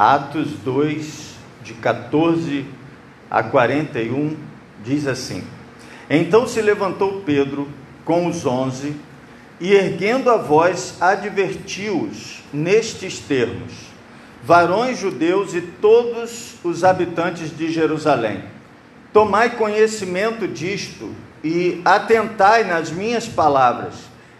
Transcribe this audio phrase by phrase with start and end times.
[0.00, 2.64] Atos 2, de 14
[3.30, 4.34] a 41,
[4.82, 5.44] diz assim:
[6.08, 7.68] Então se levantou Pedro
[8.02, 8.96] com os onze
[9.60, 13.74] e, erguendo a voz, advertiu-os nestes termos:
[14.42, 18.44] Varões judeus e todos os habitantes de Jerusalém,
[19.12, 21.14] tomai conhecimento disto
[21.44, 23.96] e atentai nas minhas palavras.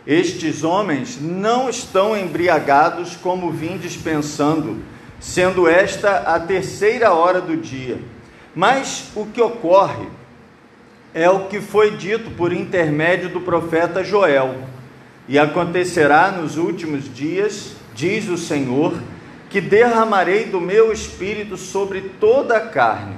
[0.06, 4.82] Estes homens não estão embriagados como vindes pensando,
[5.21, 7.99] sendo esta a terceira hora do dia.
[8.54, 10.08] Mas o que ocorre
[11.13, 14.57] é o que foi dito por intermédio do profeta Joel.
[15.29, 18.94] E acontecerá nos últimos dias, diz o Senhor,
[19.50, 23.16] que derramarei do meu espírito sobre toda a carne.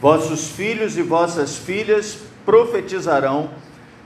[0.00, 3.50] Vossos filhos e vossas filhas profetizarão,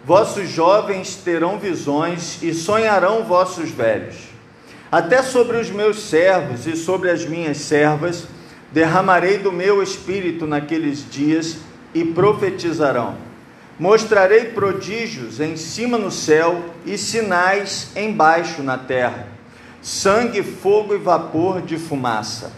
[0.04, 4.16] vossos jovens terão visões e sonharão vossos velhos.
[4.90, 8.26] Até sobre os meus servos e sobre as minhas servas
[8.72, 11.58] derramarei do meu espírito naqueles dias
[11.92, 13.16] e profetizarão.
[13.78, 19.28] Mostrarei prodígios em cima no céu e sinais embaixo na terra:
[19.82, 22.50] sangue, fogo e vapor de fumaça.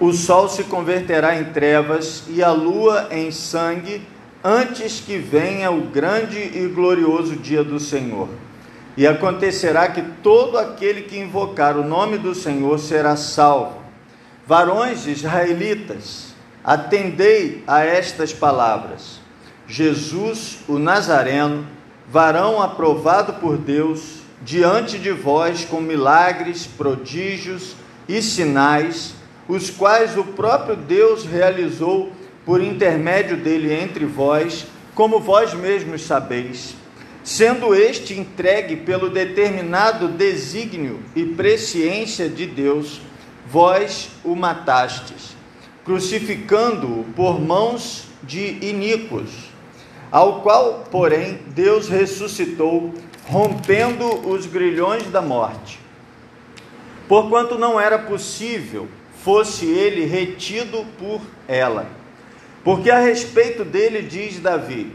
[0.00, 4.02] O sol se converterá em trevas e a lua em sangue
[4.42, 8.28] antes que venha o grande e glorioso dia do Senhor.
[8.98, 13.80] E acontecerá que todo aquele que invocar o nome do Senhor será salvo.
[14.44, 19.20] Varões israelitas, atendei a estas palavras.
[19.68, 21.64] Jesus, o Nazareno,
[22.10, 27.76] varão aprovado por Deus, diante de vós com milagres, prodígios
[28.08, 29.14] e sinais,
[29.46, 32.10] os quais o próprio Deus realizou
[32.44, 36.74] por intermédio dele entre vós, como vós mesmos sabeis,
[37.28, 43.02] sendo este entregue pelo determinado desígnio e presciência de Deus,
[43.46, 45.36] vós o matastes,
[45.84, 49.28] crucificando-o por mãos de iníquos,
[50.10, 52.94] ao qual, porém, Deus ressuscitou,
[53.26, 55.78] rompendo os grilhões da morte.
[57.06, 58.88] Porquanto não era possível
[59.22, 61.98] fosse ele retido por ela
[62.64, 64.92] porque a respeito dele diz Davi: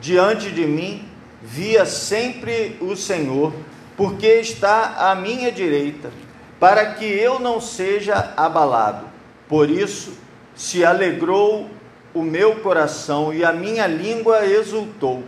[0.00, 1.04] Diante de mim
[1.42, 3.52] via sempre o Senhor,
[3.96, 6.10] porque está à minha direita,
[6.58, 9.06] para que eu não seja abalado.
[9.48, 10.12] Por isso
[10.54, 11.68] se alegrou
[12.14, 15.24] o meu coração e a minha língua exultou.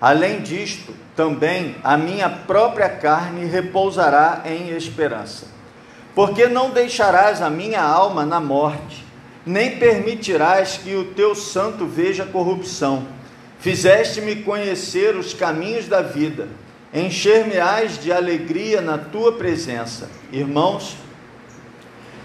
[0.00, 5.46] Além disto, também a minha própria carne repousará em esperança.
[6.14, 9.08] Porque não deixarás a minha alma na morte
[9.48, 13.06] nem permitirás que o teu santo veja corrupção.
[13.60, 16.46] Fizeste-me conhecer os caminhos da vida,
[16.94, 20.08] encher-me-ás de alegria na tua presença.
[20.30, 20.96] Irmãos,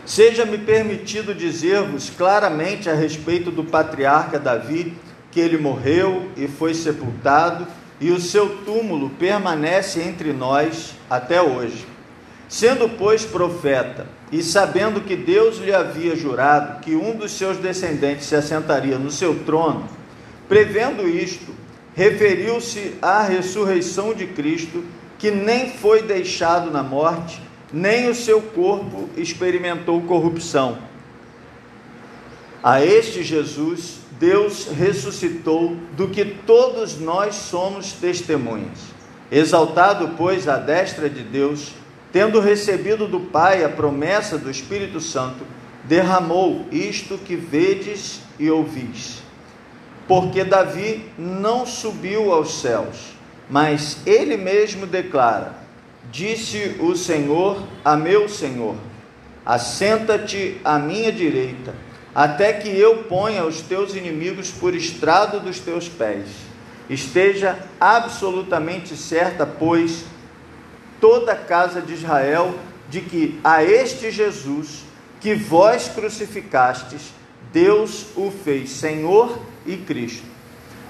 [0.06, 4.94] seja-me permitido dizer-vos claramente a respeito do patriarca Davi,
[5.32, 7.66] que ele morreu e foi sepultado,
[8.00, 11.88] e o seu túmulo permanece entre nós até hoje.
[12.48, 18.28] Sendo, pois, profeta, e sabendo que Deus lhe havia jurado que um dos seus descendentes
[18.28, 19.88] se assentaria no seu trono,
[20.48, 21.54] prevendo isto,
[21.96, 24.84] referiu-se à ressurreição de Cristo,
[25.18, 30.78] que nem foi deixado na morte, nem o seu corpo experimentou corrupção.
[32.62, 38.80] A este Jesus, Deus ressuscitou, do que todos nós somos testemunhas.
[39.32, 41.74] Exaltado, pois, à destra de Deus,
[42.12, 45.44] tendo recebido do Pai a promessa do Espírito Santo,
[45.86, 49.23] derramou isto que vedes e ouvis.
[50.08, 53.14] Porque Davi não subiu aos céus,
[53.50, 55.56] mas ele mesmo declara:
[56.12, 58.76] Disse o Senhor a meu Senhor:
[59.46, 61.74] Assenta-te à minha direita,
[62.14, 66.28] até que eu ponha os teus inimigos por estrado dos teus pés.
[66.90, 70.06] Esteja absolutamente certa, pois,
[71.00, 72.54] toda a casa de Israel
[72.90, 74.84] de que a este Jesus
[75.20, 77.14] que vós crucificastes,
[77.52, 80.24] Deus o fez Senhor e Cristo.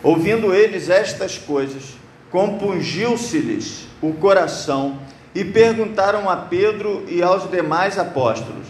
[0.01, 1.95] Ouvindo eles estas coisas,
[2.29, 4.99] compungiu-se-lhes o coração
[5.33, 8.67] e perguntaram a Pedro e aos demais apóstolos: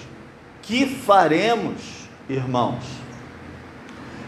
[0.62, 1.82] Que faremos,
[2.30, 2.84] irmãos?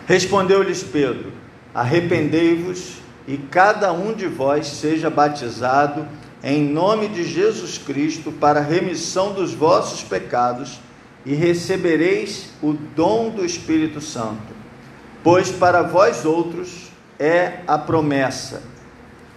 [0.07, 1.31] Respondeu-lhes Pedro:
[1.74, 6.07] Arrependei-vos e cada um de vós seja batizado
[6.44, 10.80] em nome de Jesus Cristo para remissão dos vossos pecados
[11.25, 14.64] e recebereis o dom do Espírito Santo.
[15.25, 18.62] Pois para vós outros é a promessa,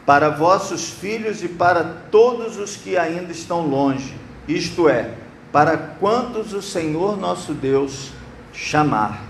[0.05, 4.15] para vossos filhos e para todos os que ainda estão longe,
[4.47, 5.15] isto é,
[5.51, 8.11] para quantos o Senhor nosso Deus
[8.53, 9.23] chamar.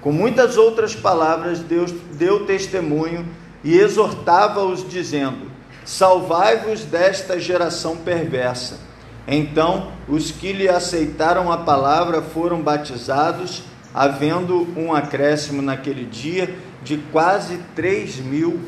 [0.00, 3.24] Com muitas outras palavras, Deus deu testemunho
[3.62, 5.48] e exortava-os, dizendo:
[5.84, 8.80] Salvai-vos desta geração perversa.
[9.28, 13.62] Então, os que lhe aceitaram a palavra foram batizados,
[13.94, 18.60] havendo um acréscimo naquele dia de quase 3 mil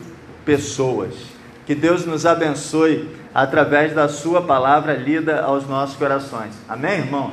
[0.45, 1.15] pessoas.
[1.65, 6.55] Que Deus nos abençoe através da Sua palavra lida aos nossos corações.
[6.69, 7.33] Amém, irmãos?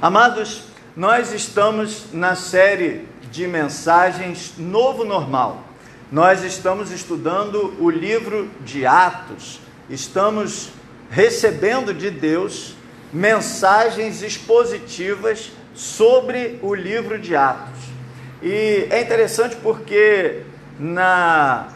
[0.00, 0.64] Amados,
[0.96, 5.62] nós estamos na série de mensagens Novo Normal.
[6.10, 10.70] Nós estamos estudando o livro de Atos, estamos
[11.10, 12.74] recebendo de Deus
[13.12, 17.78] mensagens expositivas sobre o livro de Atos.
[18.42, 20.42] E é interessante porque
[20.78, 21.68] na,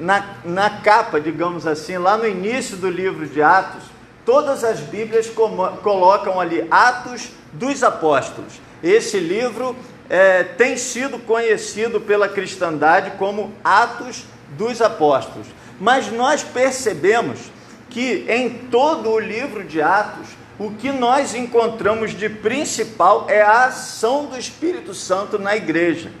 [0.00, 3.84] na, na capa, digamos assim, lá no início do livro de Atos,
[4.24, 5.30] todas as Bíblias
[5.82, 8.60] colocam ali Atos dos Apóstolos.
[8.82, 9.76] Esse livro
[10.10, 14.24] é, tem sido conhecido pela cristandade como Atos
[14.56, 15.46] dos Apóstolos.
[15.80, 17.38] Mas nós percebemos
[17.88, 20.28] que em todo o livro de Atos,
[20.64, 26.12] o que nós encontramos de principal é a ação do Espírito Santo na igreja.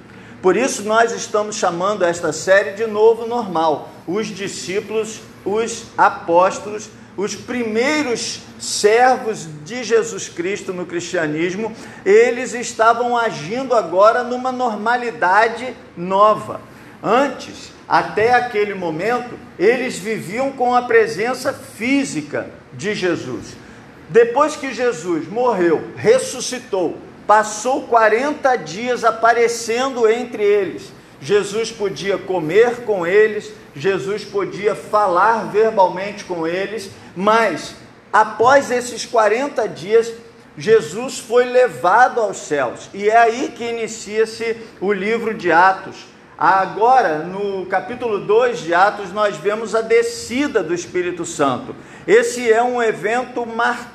[0.42, 3.90] Por isso nós estamos chamando esta série de novo normal.
[4.04, 11.72] Os discípulos, os apóstolos, os primeiros servos de Jesus Cristo no cristianismo,
[12.04, 16.60] eles estavam agindo agora numa normalidade nova.
[17.00, 23.61] Antes, até aquele momento, eles viviam com a presença física de Jesus.
[24.08, 30.92] Depois que Jesus morreu, ressuscitou, passou 40 dias aparecendo entre eles.
[31.20, 37.76] Jesus podia comer com eles, Jesus podia falar verbalmente com eles, mas
[38.12, 40.12] após esses 40 dias,
[40.58, 42.90] Jesus foi levado aos céus.
[42.92, 46.06] E é aí que inicia-se o livro de Atos.
[46.36, 51.74] Agora, no capítulo 2 de Atos, nós vemos a descida do Espírito Santo.
[52.04, 53.91] Esse é um evento marcante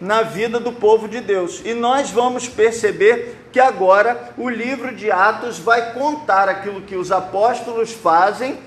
[0.00, 1.62] na vida do povo de Deus.
[1.64, 7.12] E nós vamos perceber que agora o livro de Atos vai contar aquilo que os
[7.12, 8.58] apóstolos fazem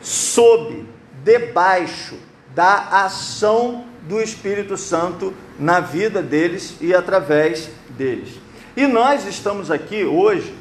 [0.00, 0.86] sob,
[1.24, 2.16] debaixo
[2.54, 8.38] da ação do Espírito Santo na vida deles e através deles.
[8.76, 10.54] E nós estamos aqui hoje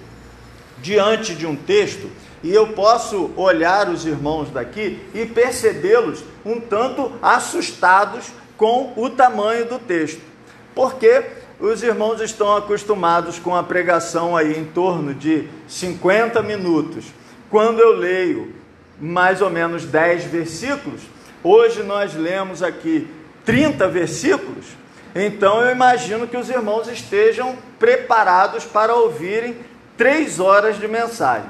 [0.81, 2.09] diante de um texto
[2.45, 9.65] e eu posso olhar os irmãos daqui e percebê-los um tanto assustados com o tamanho
[9.65, 10.21] do texto,
[10.75, 11.23] porque
[11.59, 17.05] os irmãos estão acostumados com a pregação aí em torno de 50 minutos.
[17.49, 18.53] Quando eu leio
[19.01, 21.01] mais ou menos 10 versículos,
[21.43, 23.07] hoje nós lemos aqui
[23.43, 24.65] 30 versículos,
[25.15, 29.57] então eu imagino que os irmãos estejam preparados para ouvirem
[29.97, 31.49] três horas de mensagem.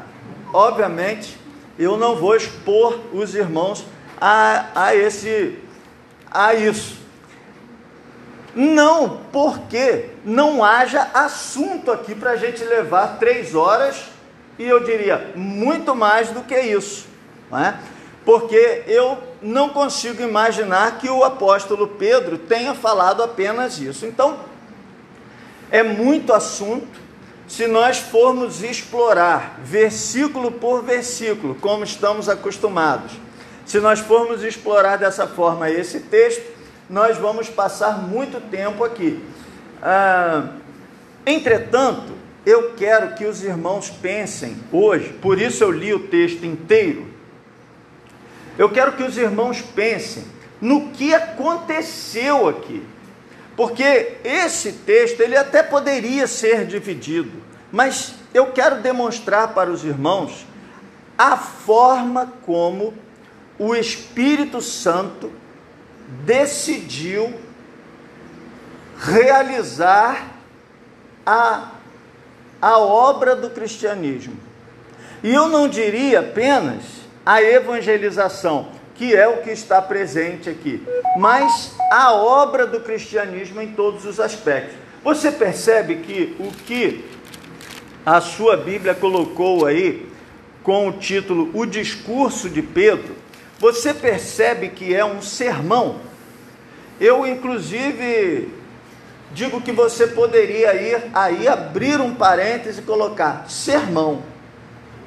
[0.53, 1.37] Obviamente,
[1.77, 3.85] eu não vou expor os irmãos
[4.19, 5.59] a, a, esse,
[6.31, 6.97] a isso.
[8.55, 14.05] Não porque não haja assunto aqui para a gente levar três horas
[14.57, 17.05] e eu diria muito mais do que isso,
[17.51, 17.77] não é?
[18.25, 24.05] porque eu não consigo imaginar que o apóstolo Pedro tenha falado apenas isso.
[24.07, 24.39] Então,
[25.69, 26.99] é muito assunto,
[27.47, 33.13] se nós formos explorar versículo por versículo, como estamos acostumados,
[33.65, 36.43] se nós formos explorar dessa forma esse texto,
[36.89, 39.23] nós vamos passar muito tempo aqui.
[39.81, 40.49] Ah,
[41.25, 42.13] entretanto,
[42.45, 47.07] eu quero que os irmãos pensem hoje, por isso eu li o texto inteiro.
[48.57, 50.23] Eu quero que os irmãos pensem
[50.61, 52.83] no que aconteceu aqui.
[53.55, 60.45] Porque esse texto, ele até poderia ser dividido, mas eu quero demonstrar para os irmãos
[61.17, 62.93] a forma como
[63.57, 65.31] o Espírito Santo
[66.25, 67.33] decidiu
[68.97, 70.35] realizar
[71.25, 71.71] a,
[72.61, 74.37] a obra do cristianismo.
[75.23, 76.83] E eu não diria apenas
[77.25, 80.81] a evangelização, que é o que está presente aqui,
[81.17, 84.75] mas a obra do cristianismo em todos os aspectos.
[85.03, 87.05] Você percebe que o que
[88.05, 90.09] a sua Bíblia colocou aí
[90.63, 93.15] com o título O Discurso de Pedro,
[93.59, 95.97] você percebe que é um sermão.
[96.99, 98.49] Eu, inclusive,
[99.33, 104.23] digo que você poderia ir aí abrir um parêntese e colocar sermão.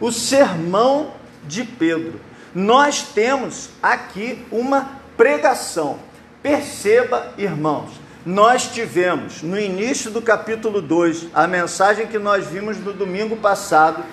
[0.00, 1.14] O sermão
[1.44, 5.98] de Pedro nós temos aqui uma pregação.
[6.42, 7.90] perceba, irmãos,
[8.24, 14.04] nós tivemos no início do capítulo 2, a mensagem que nós vimos no domingo passado,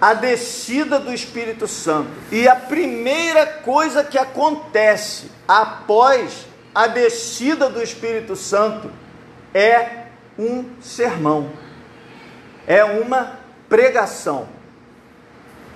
[0.00, 2.10] a descida do Espírito Santo.
[2.32, 8.90] E a primeira coisa que acontece após a descida do Espírito Santo
[9.52, 10.06] é
[10.38, 11.50] um sermão,
[12.66, 13.38] é uma
[13.68, 14.48] pregação,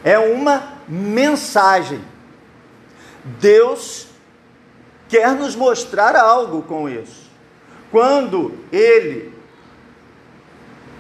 [0.03, 2.01] é uma mensagem.
[3.41, 4.07] Deus
[5.09, 7.31] quer nos mostrar algo com isso.
[7.91, 9.33] Quando ele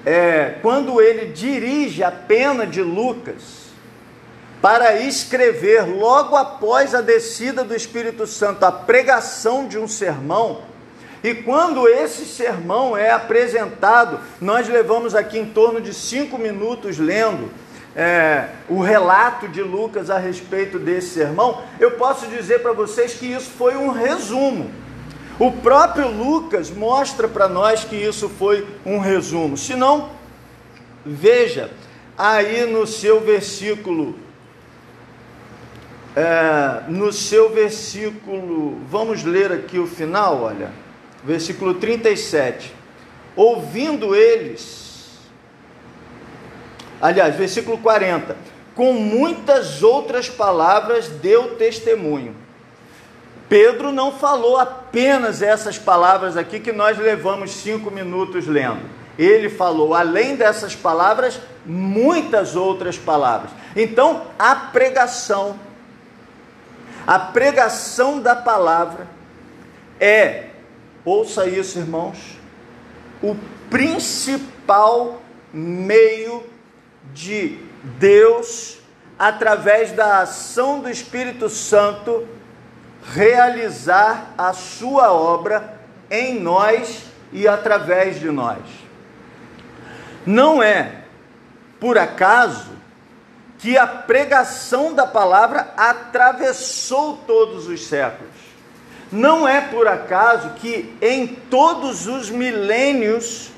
[0.07, 3.64] é, quando ele dirige a pena de Lucas
[4.61, 10.62] para escrever logo após a descida do Espírito Santo a pregação de um sermão,
[11.23, 17.50] e quando esse sermão é apresentado, nós levamos aqui em torno de cinco minutos lendo
[17.97, 23.27] é, o relato de Lucas a respeito desse sermão, eu posso dizer para vocês que
[23.27, 24.71] isso foi um resumo.
[25.39, 29.57] O próprio Lucas mostra para nós que isso foi um resumo.
[29.57, 30.11] Se não,
[31.05, 31.71] veja
[32.17, 34.17] aí no seu versículo,
[36.17, 40.71] é, no seu versículo, vamos ler aqui o final, olha,
[41.25, 42.73] versículo 37.
[43.35, 44.84] Ouvindo eles,
[47.01, 48.37] Aliás, versículo 40.
[48.75, 52.35] Com muitas outras palavras deu testemunho.
[53.49, 58.83] Pedro não falou apenas essas palavras aqui que nós levamos cinco minutos lendo.
[59.19, 63.51] Ele falou, além dessas palavras, muitas outras palavras.
[63.77, 65.59] Então, a pregação,
[67.07, 69.07] a pregação da palavra
[70.01, 70.47] é,
[71.05, 72.19] ouça isso, irmãos,
[73.23, 73.37] o
[73.71, 75.21] principal
[75.53, 76.43] meio
[77.13, 77.59] de
[77.99, 78.79] Deus,
[79.19, 82.27] através da ação do Espírito Santo,
[83.05, 85.81] realizar a sua obra
[86.11, 88.63] em nós e através de nós.
[90.25, 91.03] Não é
[91.79, 92.71] por acaso
[93.59, 98.33] que a pregação da palavra atravessou todos os séculos.
[99.11, 103.51] Não é por acaso que em todos os milênios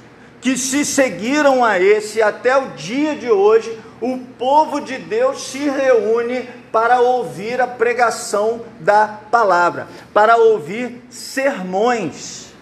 [0.47, 5.59] que se seguiram a esse até o dia de hoje, o povo de Deus se
[5.59, 12.53] reúne para ouvir a pregação da palavra, para ouvir sermões.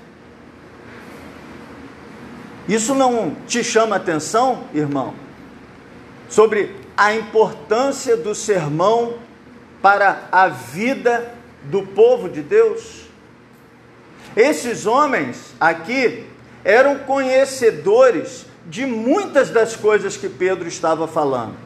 [2.67, 5.13] Isso não te chama atenção, irmão?
[6.31, 9.19] Sobre a importância do sermão
[9.83, 13.03] para a vida do povo de Deus?
[14.35, 16.33] Esses homens aqui
[16.65, 21.57] eram conhecedores de muitas das coisas que Pedro estava falando.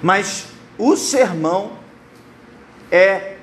[0.00, 0.46] Mas
[0.78, 1.72] o sermão
[2.90, 3.36] é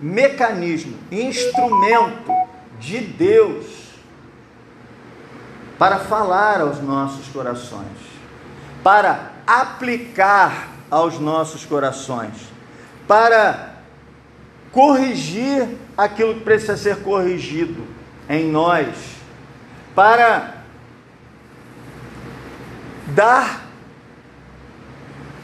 [0.00, 2.32] mecanismo, instrumento
[2.80, 3.66] de Deus
[5.78, 7.86] para falar aos nossos corações,
[8.82, 12.34] para aplicar aos nossos corações,
[13.06, 13.76] para
[14.70, 17.91] corrigir aquilo que precisa ser corrigido
[18.32, 18.96] em nós
[19.94, 20.54] para
[23.08, 23.66] dar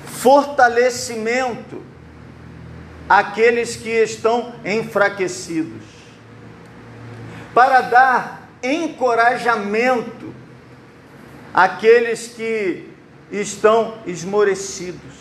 [0.06, 1.82] fortalecimento
[3.06, 5.84] àqueles que estão enfraquecidos,
[7.52, 10.34] para dar encorajamento
[11.52, 12.90] àqueles que
[13.30, 15.14] estão esmorecidos,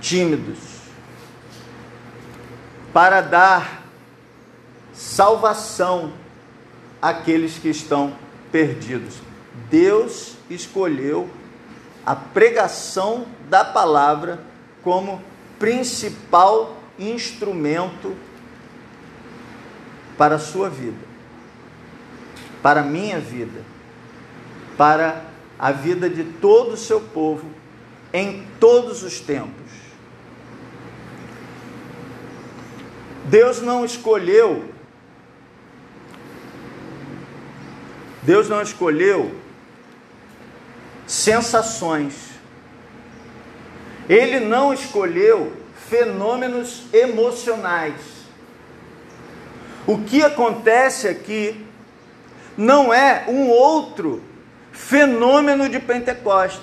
[0.00, 0.58] tímidos,
[2.92, 3.77] para dar
[4.98, 6.12] salvação
[7.00, 8.12] àqueles que estão
[8.50, 9.14] perdidos.
[9.70, 11.30] Deus escolheu
[12.04, 14.40] a pregação da palavra
[14.82, 15.22] como
[15.56, 18.16] principal instrumento
[20.16, 21.06] para a sua vida,
[22.60, 23.62] para a minha vida,
[24.76, 25.22] para
[25.56, 27.48] a vida de todo o seu povo
[28.12, 29.70] em todos os tempos.
[33.26, 34.77] Deus não escolheu
[38.28, 39.34] Deus não escolheu
[41.06, 42.12] sensações.
[44.06, 45.54] Ele não escolheu
[45.88, 47.94] fenômenos emocionais.
[49.86, 51.64] O que acontece aqui
[52.54, 54.22] não é um outro
[54.72, 56.60] fenômeno de Pentecostes.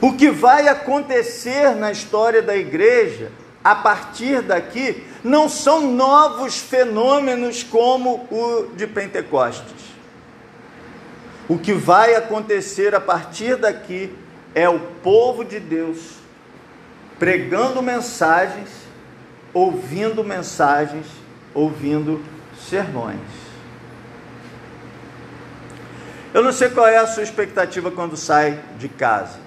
[0.00, 3.30] O que vai acontecer na história da igreja
[3.62, 9.87] a partir daqui não são novos fenômenos como o de Pentecostes.
[11.48, 14.14] O que vai acontecer a partir daqui
[14.54, 16.18] é o povo de Deus
[17.18, 18.68] pregando mensagens,
[19.52, 21.06] ouvindo mensagens,
[21.54, 22.22] ouvindo
[22.68, 23.18] sermões.
[26.34, 29.38] Eu não sei qual é a sua expectativa quando sai de casa,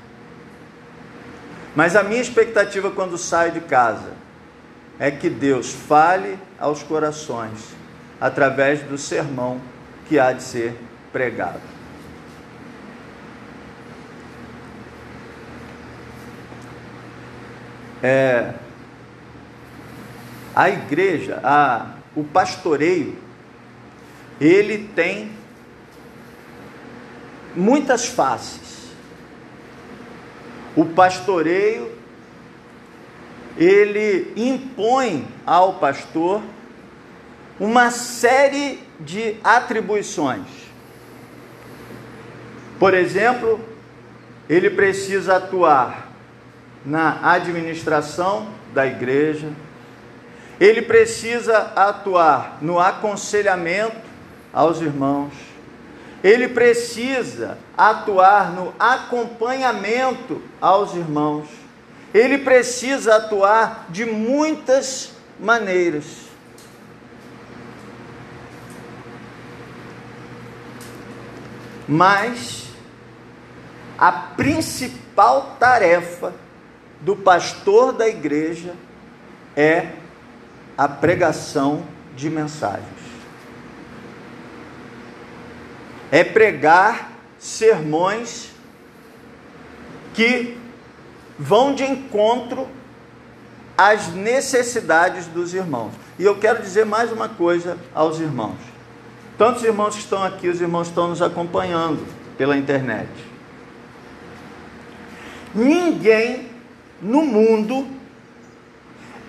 [1.75, 4.11] mas a minha expectativa quando saio de casa
[4.99, 7.59] é que Deus fale aos corações
[8.19, 9.61] através do sermão
[10.09, 10.75] que há de ser
[11.13, 11.80] pregado.
[18.01, 18.53] É,
[20.55, 23.15] a igreja, a, o pastoreio,
[24.39, 25.31] ele tem
[27.55, 28.91] muitas faces.
[30.75, 31.91] O pastoreio,
[33.57, 36.41] ele impõe ao pastor
[37.59, 40.47] uma série de atribuições.
[42.79, 43.59] Por exemplo,
[44.49, 46.10] ele precisa atuar
[46.85, 49.49] na administração da igreja,
[50.59, 53.97] ele precisa atuar no aconselhamento
[54.53, 55.33] aos irmãos,
[56.23, 61.47] ele precisa atuar no acompanhamento aos irmãos,
[62.13, 66.29] ele precisa atuar de muitas maneiras.
[71.87, 72.67] Mas
[73.97, 76.33] a principal tarefa
[77.01, 78.75] do pastor da igreja
[79.55, 79.93] é
[80.77, 81.83] a pregação
[82.15, 82.87] de mensagens.
[86.11, 88.51] É pregar sermões
[90.13, 90.57] que
[91.39, 92.67] vão de encontro
[93.77, 95.93] às necessidades dos irmãos.
[96.19, 98.57] E eu quero dizer mais uma coisa aos irmãos.
[99.37, 102.05] Tantos irmãos que estão aqui, os irmãos estão nos acompanhando
[102.37, 103.09] pela internet.
[105.55, 106.50] Ninguém
[107.01, 107.87] no mundo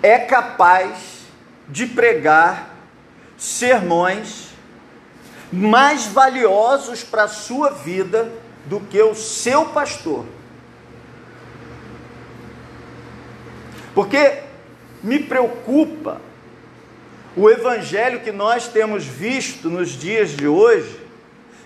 [0.01, 1.23] é capaz
[1.67, 2.75] de pregar
[3.37, 4.49] sermões
[5.51, 8.31] mais valiosos para a sua vida
[8.65, 10.25] do que o seu pastor.
[13.93, 14.39] Porque
[15.01, 16.19] me preocupa
[17.35, 20.99] o evangelho que nós temos visto nos dias de hoje,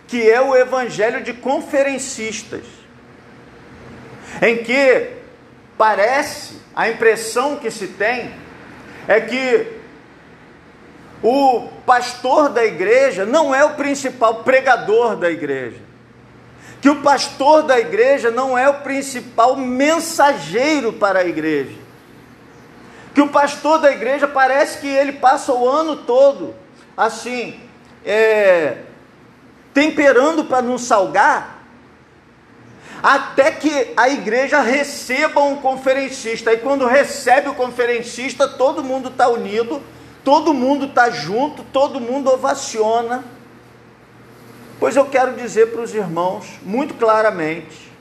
[0.07, 2.63] que é o evangelho de conferencistas,
[4.41, 5.16] em que
[5.77, 8.33] parece, a impressão que se tem
[9.07, 9.77] é que
[11.21, 15.77] o pastor da igreja não é o principal pregador da igreja.
[16.81, 21.75] Que o pastor da igreja não é o principal mensageiro para a igreja.
[23.13, 26.53] Que o pastor da igreja parece que ele passa o ano todo
[26.97, 27.59] assim,
[28.03, 28.77] é,
[29.71, 31.56] temperando para não salgar,
[33.01, 36.51] até que a igreja receba um conferencista.
[36.53, 39.81] E quando recebe o conferencista, todo mundo está unido,
[40.23, 43.23] todo mundo está junto, todo mundo ovaciona.
[44.79, 47.91] Pois eu quero dizer para os irmãos muito claramente: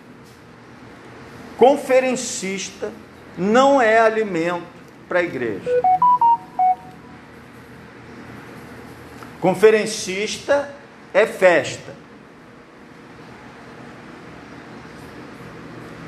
[1.57, 2.93] conferencista
[3.37, 4.67] não é alimento
[5.09, 5.71] para a igreja.
[9.41, 10.75] Conferencista
[11.15, 12.06] é festa.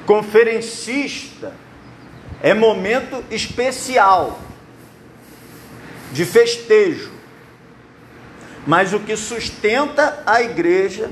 [0.08, 1.52] Conferencista
[2.42, 4.40] é momento especial
[6.10, 7.12] de festejo.
[8.66, 11.10] Mas o que sustenta a igreja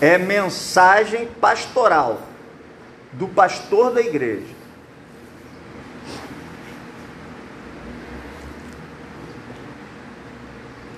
[0.00, 2.20] é mensagem pastoral
[3.12, 4.56] do pastor da igreja.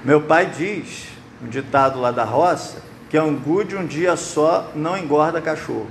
[0.02, 1.08] Meu pai diz,
[1.42, 5.90] um ditado lá da roça, que angu de um dia só não engorda cachorro.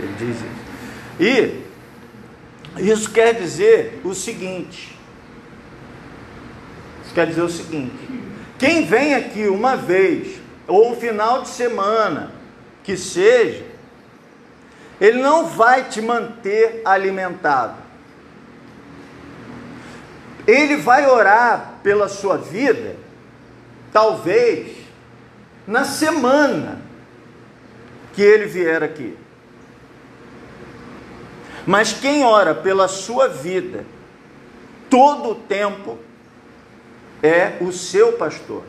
[0.00, 0.66] Ele diz isso.
[1.20, 4.98] E isso quer dizer o seguinte:
[7.04, 7.94] isso quer dizer o seguinte:
[8.58, 12.32] quem vem aqui uma vez, ou um final de semana,
[12.82, 13.64] que seja,
[14.98, 17.84] ele não vai te manter alimentado.
[20.46, 22.96] Ele vai orar pela sua vida,
[23.92, 24.85] talvez
[25.66, 26.80] na semana
[28.14, 29.16] que ele vier aqui.
[31.66, 33.84] Mas quem ora pela sua vida
[34.88, 35.98] todo o tempo
[37.22, 38.62] é o seu pastor.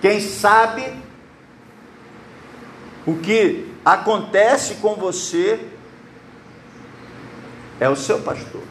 [0.00, 0.92] Quem sabe
[3.06, 5.60] o que acontece com você
[7.78, 8.62] é o seu pastor.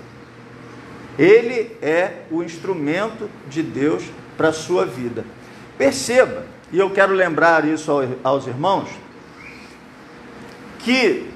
[1.17, 4.03] Ele é o instrumento de Deus
[4.35, 5.23] para a sua vida.
[5.77, 7.91] Perceba, e eu quero lembrar isso
[8.23, 8.89] aos irmãos,
[10.80, 11.30] que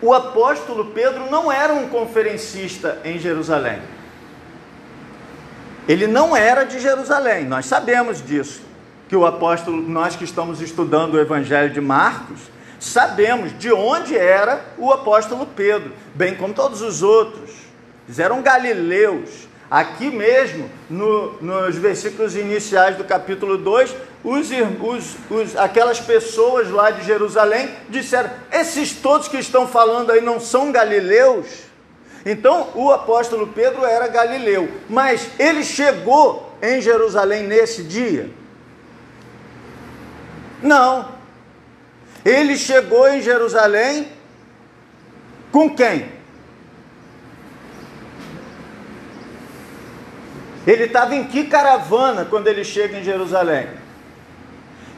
[0.00, 3.80] o apóstolo Pedro não era um conferencista em Jerusalém.
[5.88, 8.62] Ele não era de Jerusalém, nós sabemos disso.
[9.08, 12.40] Que o apóstolo, nós que estamos estudando o Evangelho de Marcos,
[12.80, 17.50] sabemos de onde era o apóstolo Pedro, bem como todos os outros.
[18.06, 19.48] Eles eram galileus.
[19.70, 23.94] Aqui mesmo, no, nos versículos iniciais do capítulo 2,
[24.26, 30.20] os, os, os, aquelas pessoas lá de Jerusalém disseram: esses todos que estão falando aí
[30.20, 31.46] não são galileus?
[32.24, 38.28] Então o apóstolo Pedro era galileu, mas ele chegou em Jerusalém nesse dia?
[40.60, 41.14] Não.
[42.24, 44.08] Ele chegou em Jerusalém
[45.52, 46.10] com quem?
[50.66, 53.85] Ele estava em que caravana quando ele chega em Jerusalém?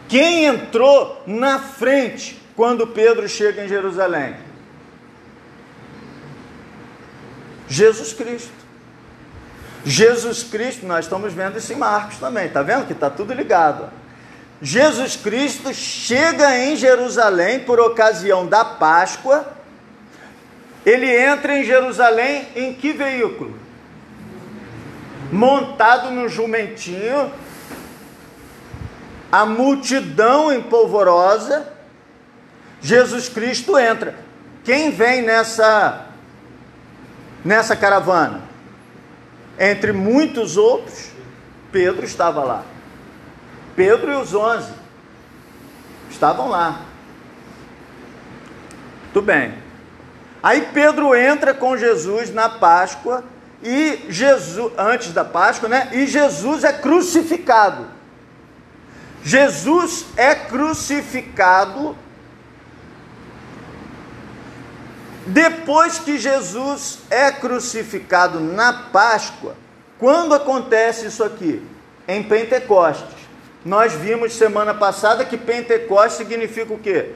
[0.09, 4.35] Quem entrou na frente quando Pedro chega em Jerusalém?
[7.69, 8.53] Jesus Cristo.
[9.85, 13.91] Jesus Cristo, nós estamos vendo isso em Marcos também, está vendo que está tudo ligado.
[14.61, 19.47] Jesus Cristo chega em Jerusalém por ocasião da Páscoa.
[20.85, 23.55] Ele entra em Jerusalém em que veículo?
[25.31, 27.31] Montado no jumentinho,
[29.31, 31.67] a multidão empolvorosa.
[32.81, 34.15] Jesus Cristo entra.
[34.65, 36.07] Quem vem nessa
[37.45, 38.43] nessa caravana?
[39.59, 41.11] Entre muitos outros,
[41.73, 42.63] Pedro estava lá.
[43.75, 44.73] Pedro e os onze
[46.11, 46.81] estavam lá.
[49.13, 49.55] Tudo bem.
[50.43, 53.25] Aí Pedro entra com Jesus na Páscoa
[53.63, 55.89] e Jesus antes da Páscoa, né?
[55.93, 57.98] E Jesus é crucificado.
[59.23, 61.97] Jesus é crucificado
[65.29, 69.55] depois que Jesus é crucificado na Páscoa.
[69.99, 71.63] Quando acontece isso aqui?
[72.07, 73.17] Em Pentecostes.
[73.65, 77.13] Nós vimos semana passada que Pentecostes significa o quê?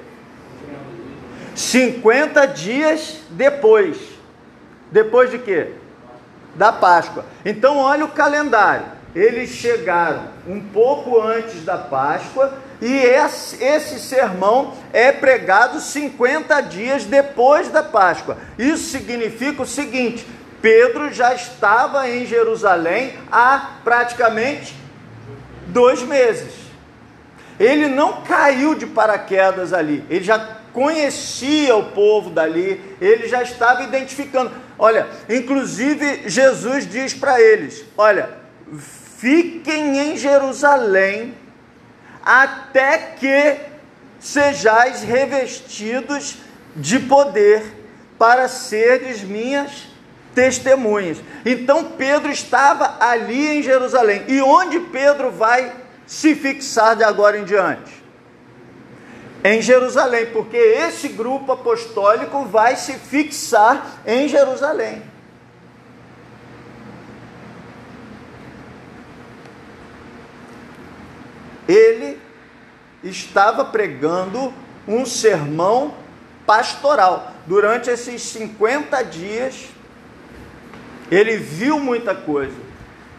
[1.55, 3.97] 50 dias depois.
[4.91, 5.73] Depois de quê?
[6.55, 7.25] Da Páscoa.
[7.45, 8.87] Então, olha o calendário.
[9.14, 17.68] Eles chegaram um pouco antes da Páscoa e esse, sermão é pregado 50 dias depois
[17.68, 18.38] da Páscoa.
[18.59, 20.27] Isso significa o seguinte:
[20.62, 24.75] Pedro já estava em Jerusalém há praticamente
[25.66, 26.55] dois meses.
[27.61, 30.38] Ele não caiu de paraquedas ali, ele já
[30.72, 34.51] conhecia o povo dali, ele já estava identificando.
[34.79, 38.31] Olha, inclusive Jesus diz para eles: Olha,
[39.22, 41.32] fiquem em Jerusalém
[42.24, 43.56] até que
[44.18, 46.38] sejais revestidos
[46.74, 47.62] de poder
[48.18, 49.70] para seres minhas
[50.35, 51.18] testemunhas.
[51.46, 54.24] Então Pedro estava ali em Jerusalém.
[54.26, 55.72] E onde Pedro vai
[56.04, 58.02] se fixar de agora em diante?
[59.44, 65.12] Em Jerusalém, porque esse grupo apostólico vai se fixar em Jerusalém.
[71.68, 72.18] Ele
[73.03, 74.53] estava pregando
[74.87, 75.94] um sermão
[76.46, 77.33] pastoral.
[77.46, 79.68] Durante esses 50 dias,
[81.11, 82.55] ele viu muita coisa,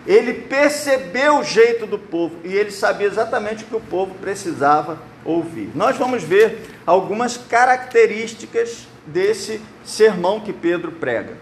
[0.06, 5.00] ele percebeu o jeito do povo e ele sabia exatamente o que o povo precisava
[5.24, 5.72] ouvir.
[5.76, 11.38] Nós vamos ver algumas características desse sermão que Pedro prega.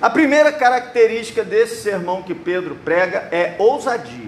[0.00, 4.27] A primeira característica desse sermão que Pedro prega é ousadia.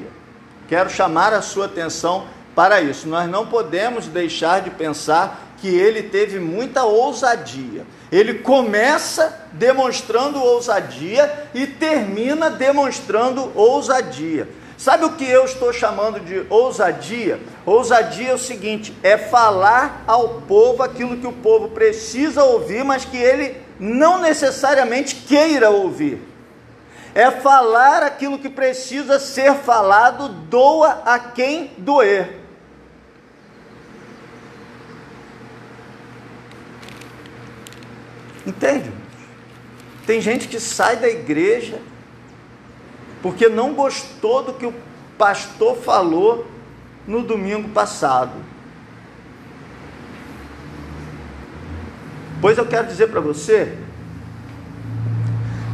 [0.70, 3.08] Quero chamar a sua atenção para isso.
[3.08, 7.84] Nós não podemos deixar de pensar que ele teve muita ousadia.
[8.12, 14.48] Ele começa demonstrando ousadia e termina demonstrando ousadia.
[14.78, 17.40] Sabe o que eu estou chamando de ousadia?
[17.66, 23.04] Ousadia é o seguinte: é falar ao povo aquilo que o povo precisa ouvir, mas
[23.04, 26.29] que ele não necessariamente queira ouvir.
[27.14, 32.40] É falar aquilo que precisa ser falado, doa a quem doer.
[38.46, 38.92] Entende?
[40.06, 41.80] Tem gente que sai da igreja
[43.22, 44.74] porque não gostou do que o
[45.18, 46.46] pastor falou
[47.06, 48.32] no domingo passado.
[52.40, 53.76] Pois eu quero dizer para você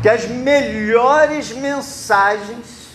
[0.07, 2.91] que as melhores mensagens,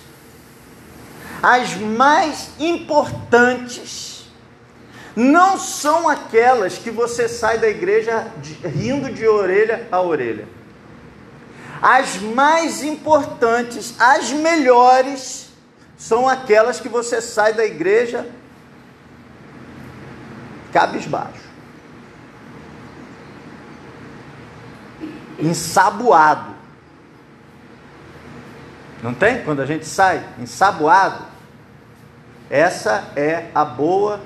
[1.44, 4.32] as mais importantes,
[5.14, 8.32] não são aquelas que você sai da igreja
[8.64, 10.48] rindo de orelha a orelha.
[11.82, 15.50] As mais importantes, as melhores,
[15.98, 18.26] são aquelas que você sai da igreja
[20.72, 21.44] cabisbaixo,
[25.38, 26.51] ensaboado.
[29.02, 29.44] Não tem?
[29.44, 31.26] Quando a gente sai ensaboado,
[32.50, 34.20] essa é a boa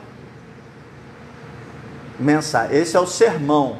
[2.19, 2.77] mensagem.
[2.77, 3.77] Esse é o sermão.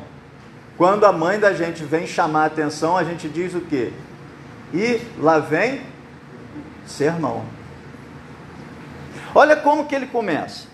[0.78, 3.92] Quando a mãe da gente vem chamar a atenção, a gente diz o quê?
[4.74, 5.82] E lá vem
[6.86, 7.46] sermão.
[9.34, 10.68] Olha como que ele começa.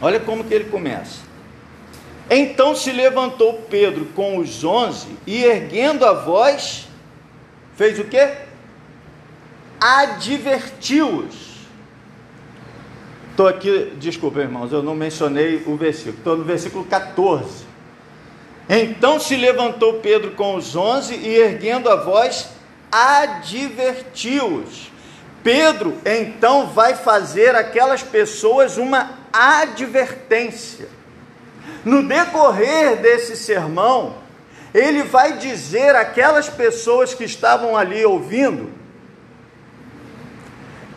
[0.00, 1.20] Olha como que ele começa.
[2.30, 6.86] Então se levantou Pedro com os onze e erguendo a voz,
[7.80, 8.30] fez o quê?
[9.80, 11.48] Advertiu-os
[13.30, 16.18] Estou aqui, desculpa, irmãos, eu não mencionei o versículo.
[16.18, 17.64] Estou no versículo 14.
[18.68, 22.50] Então se levantou Pedro com os onze e, erguendo a voz,
[22.92, 24.92] advertiu-os.
[25.42, 30.86] Pedro então vai fazer aquelas pessoas uma advertência.
[31.82, 34.16] No decorrer desse sermão,
[34.72, 38.70] ele vai dizer àquelas pessoas que estavam ali ouvindo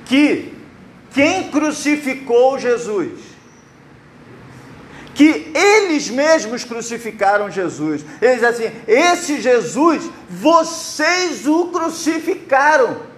[0.06, 0.54] que
[1.12, 3.20] quem crucificou Jesus?
[5.16, 8.06] Que eles mesmos crucificaram Jesus.
[8.22, 13.14] Eles dizem assim: esse Jesus, vocês o crucificaram.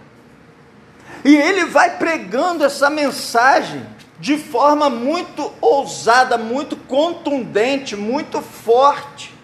[1.24, 3.86] E ele vai pregando essa mensagem
[4.20, 9.35] de forma muito ousada, muito contundente, muito forte.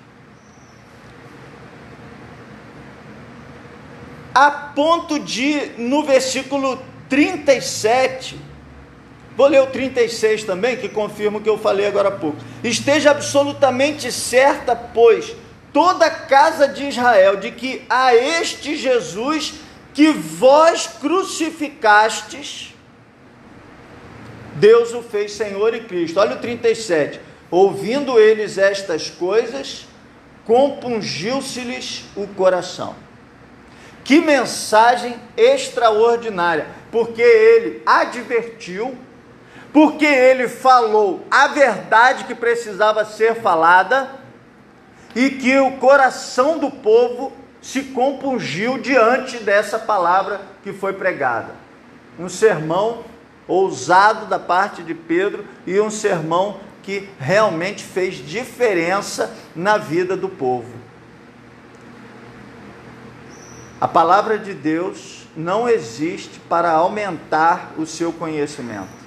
[4.34, 8.40] A ponto de, no versículo 37.
[9.36, 12.38] Vou ler o 36 também, que confirma o que eu falei agora há pouco.
[12.64, 15.36] Esteja absolutamente certa, pois,
[15.74, 19.56] toda a casa de Israel, de que a este Jesus
[19.94, 22.74] que vós crucificastes,
[24.56, 26.20] Deus o fez Senhor e Cristo.
[26.20, 27.20] Olha o 37.
[27.50, 29.86] Ouvindo eles estas coisas,
[30.46, 32.96] compungiu-se-lhes o coração.
[34.04, 38.98] Que mensagem extraordinária, porque ele advertiu,
[39.72, 44.10] porque ele falou a verdade que precisava ser falada
[45.16, 51.54] e que o coração do povo se compungiu diante dessa palavra que foi pregada.
[52.20, 53.04] Um sermão
[53.48, 60.28] ousado da parte de Pedro e um sermão que realmente fez diferença na vida do
[60.28, 60.74] povo.
[63.82, 69.02] A palavra de Deus não existe para aumentar o seu conhecimento.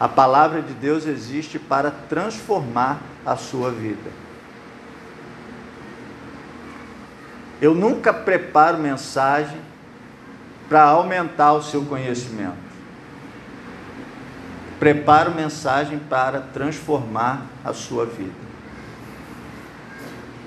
[0.00, 4.10] A palavra de Deus existe para transformar a sua vida.
[7.62, 9.60] Eu nunca preparo mensagem
[10.68, 12.66] para aumentar o seu conhecimento.
[14.80, 18.34] Preparo mensagem para transformar a sua vida.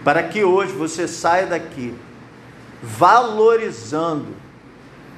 [0.04, 1.96] Para que hoje você saia daqui
[2.82, 4.36] valorizando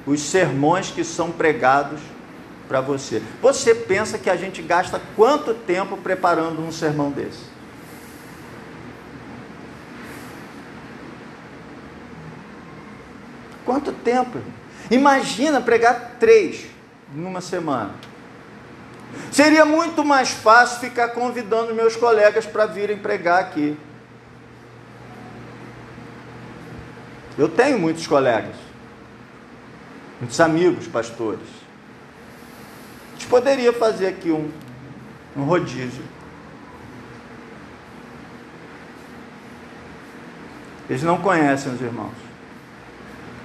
[0.06, 2.00] os sermões que são pregados
[2.68, 3.22] para você.
[3.40, 7.52] Você pensa que a gente gasta quanto tempo preparando um sermão desse?
[13.64, 14.38] Quanto tempo?
[14.90, 16.66] Imagina pregar três
[17.14, 17.94] numa semana.
[19.30, 23.76] Seria muito mais fácil ficar convidando meus colegas para virem pregar aqui.
[27.38, 28.54] Eu tenho muitos colegas,
[30.20, 31.48] muitos amigos pastores.
[33.08, 34.50] A gente poderia fazer aqui um,
[35.36, 36.02] um rodízio.
[40.90, 42.12] Eles não conhecem os irmãos.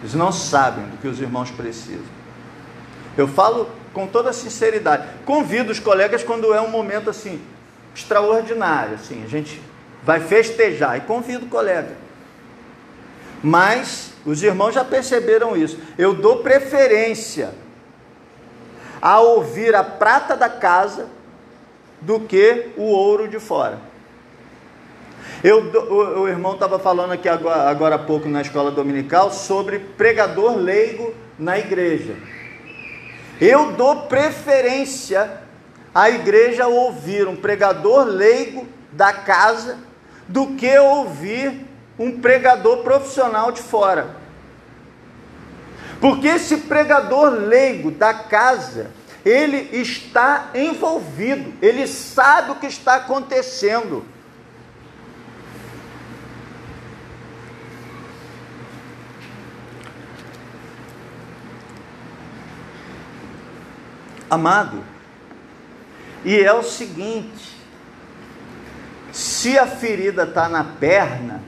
[0.02, 2.18] Eles não sabem do que os irmãos precisam.
[3.18, 5.08] Eu falo com toda sinceridade.
[5.26, 7.42] Convido os colegas quando é um momento assim
[7.96, 9.60] extraordinário, assim, a gente
[10.04, 12.07] vai festejar e convido o colega.
[13.44, 15.78] Mas os irmãos já perceberam isso.
[15.98, 17.52] Eu dou preferência
[19.02, 21.08] a ouvir a prata da casa
[22.02, 23.80] do que o ouro de fora.
[25.44, 29.80] Eu, o, o irmão estava falando aqui agora, agora há pouco na escola dominical sobre
[29.80, 32.16] pregador leigo na igreja.
[33.40, 35.42] Eu dou preferência
[35.94, 39.78] à igreja ouvir um pregador leigo da casa
[40.28, 41.67] do que ouvir
[41.98, 44.16] um pregador profissional de fora.
[46.00, 48.92] Porque esse pregador leigo da casa,
[49.26, 54.06] ele está envolvido, ele sabe o que está acontecendo.
[64.30, 64.84] Amado,
[66.24, 67.58] e é o seguinte:
[69.12, 71.42] se a ferida está na perna,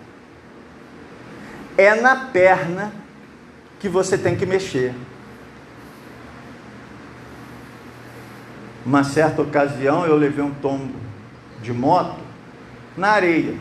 [1.80, 2.92] é na perna
[3.80, 4.94] que você tem que mexer.
[8.86, 10.94] Uma certa ocasião eu levei um tombo
[11.62, 12.20] de moto
[12.98, 13.56] na areia.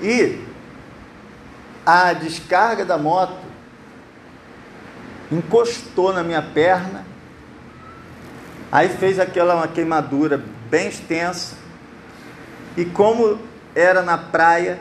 [0.00, 0.42] E
[1.84, 3.36] a descarga da moto
[5.30, 7.04] encostou na minha perna,
[8.72, 11.54] aí fez aquela queimadura bem extensa.
[12.78, 14.78] E como era na praia,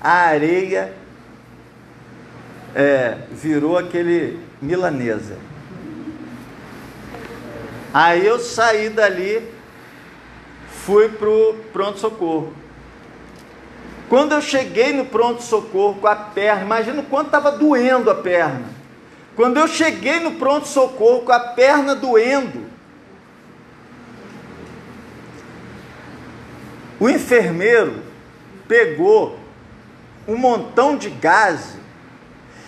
[0.00, 0.92] a areia
[2.74, 5.36] é, virou aquele milanesa.
[7.92, 9.42] Aí eu saí dali,
[10.68, 12.52] fui para o pronto-socorro.
[14.08, 18.66] Quando eu cheguei no pronto-socorro com a perna, imagina o quanto estava doendo a perna.
[19.34, 22.75] Quando eu cheguei no pronto-socorro com a perna doendo,
[26.98, 28.02] o enfermeiro
[28.66, 29.38] pegou
[30.26, 31.76] um montão de gás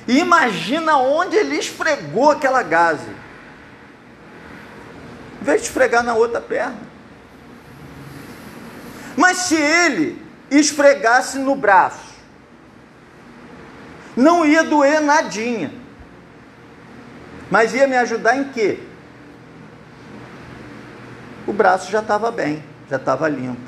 [0.06, 3.10] e imagina onde ele esfregou aquela gase
[5.40, 6.78] em vez de esfregar na outra perna.
[9.16, 12.14] Mas se ele esfregasse no braço,
[14.16, 15.72] não ia doer nadinha.
[17.50, 18.80] Mas ia me ajudar em quê?
[21.46, 23.67] O braço já estava bem, já estava limpo.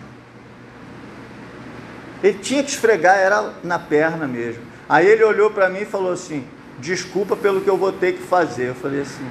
[2.22, 4.62] Ele tinha que esfregar, era na perna mesmo.
[4.88, 6.46] Aí ele olhou para mim e falou assim:
[6.78, 8.68] Desculpa pelo que eu vou ter que fazer.
[8.68, 9.28] Eu falei assim: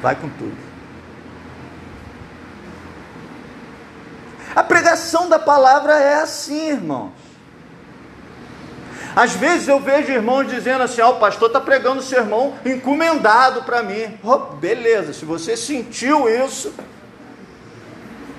[0.00, 0.72] Vai com tudo.
[4.54, 7.12] A pregação da palavra é assim, irmãos.
[9.14, 13.62] Às vezes eu vejo irmãos dizendo assim: oh, o pastor está pregando o sermão encomendado
[13.62, 14.18] para mim.
[14.22, 16.74] Oh, beleza, se você sentiu isso,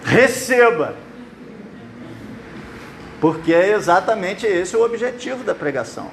[0.03, 0.95] receba.
[3.23, 6.11] Porque é exatamente esse o objetivo da pregação.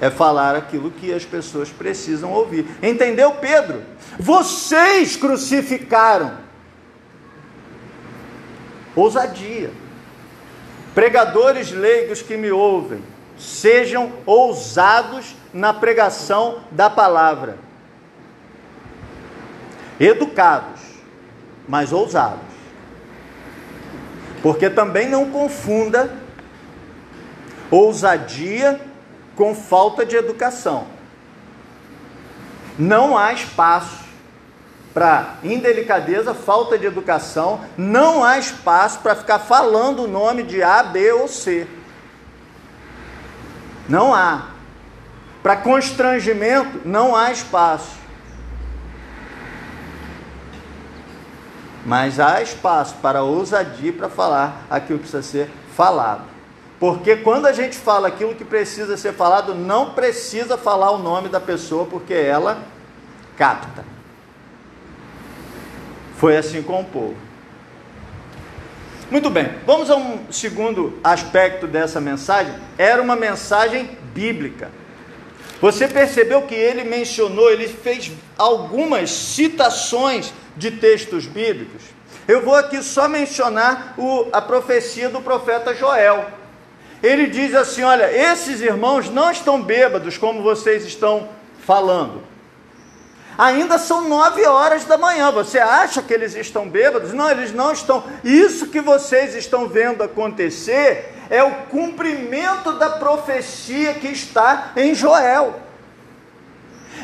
[0.00, 2.64] É falar aquilo que as pessoas precisam ouvir.
[2.80, 3.82] Entendeu, Pedro?
[4.16, 6.38] Vocês crucificaram
[8.94, 9.72] ousadia.
[10.94, 13.02] Pregadores leigos que me ouvem,
[13.36, 17.58] sejam ousados na pregação da palavra.
[19.98, 20.82] Educados,
[21.66, 22.59] mas ousados.
[24.42, 26.10] Porque também não confunda
[27.70, 28.80] ousadia
[29.36, 30.86] com falta de educação.
[32.78, 34.00] Não há espaço
[34.92, 40.82] para indelicadeza, falta de educação, não há espaço para ficar falando o nome de A,
[40.82, 41.66] B ou C.
[43.88, 44.48] Não há.
[45.42, 47.99] Para constrangimento, não há espaço.
[51.84, 56.24] Mas há espaço para ousadia para falar aquilo que precisa ser falado.
[56.78, 61.28] Porque quando a gente fala aquilo que precisa ser falado, não precisa falar o nome
[61.28, 62.62] da pessoa, porque ela
[63.36, 63.84] capta.
[66.16, 67.16] Foi assim com o povo.
[69.10, 72.54] Muito bem, vamos a um segundo aspecto dessa mensagem.
[72.78, 74.70] Era uma mensagem bíblica.
[75.60, 81.82] Você percebeu que ele mencionou, ele fez algumas citações de textos bíblicos.
[82.26, 86.26] Eu vou aqui só mencionar o, a profecia do profeta Joel.
[87.02, 91.28] Ele diz assim: Olha, esses irmãos não estão bêbados como vocês estão
[91.66, 92.22] falando.
[93.38, 95.30] Ainda são nove horas da manhã.
[95.30, 97.14] Você acha que eles estão bêbados?
[97.14, 98.04] Não, eles não estão.
[98.22, 105.58] Isso que vocês estão vendo acontecer é o cumprimento da profecia que está em Joel.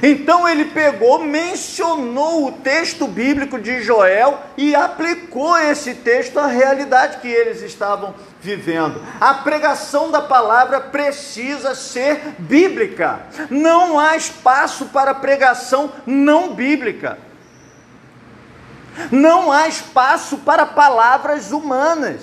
[0.03, 7.19] Então ele pegou, mencionou o texto bíblico de Joel e aplicou esse texto à realidade
[7.19, 9.03] que eles estavam vivendo.
[9.21, 13.21] A pregação da palavra precisa ser bíblica.
[13.51, 17.19] Não há espaço para pregação não bíblica.
[19.11, 22.23] Não há espaço para palavras humanas.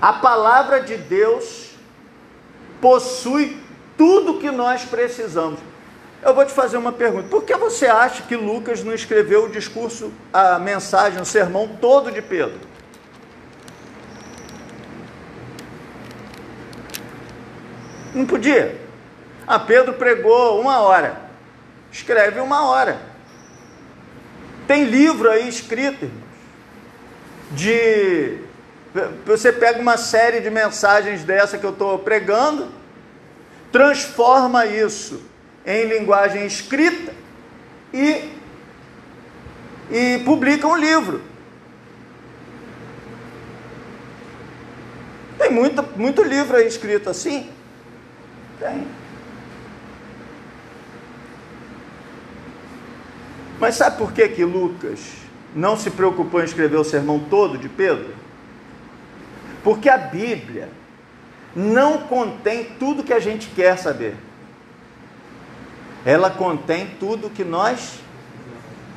[0.00, 1.70] A palavra de Deus
[2.80, 3.61] possui
[3.96, 5.60] tudo que nós precisamos.
[6.22, 7.28] Eu vou te fazer uma pergunta.
[7.28, 12.12] Por que você acha que Lucas não escreveu o discurso, a mensagem, o sermão todo
[12.12, 12.60] de Pedro?
[18.14, 18.80] Não podia.
[19.46, 21.20] Ah, Pedro pregou uma hora.
[21.90, 23.00] Escreve uma hora.
[24.66, 26.22] Tem livro aí escrito, irmãos,
[27.50, 28.38] de.
[29.24, 32.70] Você pega uma série de mensagens dessa que eu estou pregando,
[33.72, 35.22] transforma isso
[35.64, 37.12] em linguagem escrita
[37.92, 38.30] e,
[39.90, 41.22] e publica um livro.
[45.38, 47.50] Tem muito, muito livro aí escrito assim?
[48.60, 48.86] Tem.
[53.58, 55.00] Mas sabe por que, que Lucas
[55.54, 58.14] não se preocupou em escrever o sermão todo de Pedro?
[59.62, 60.68] Porque a Bíblia
[61.54, 64.16] não contém tudo que a gente quer saber.
[66.04, 68.00] Ela contém tudo que nós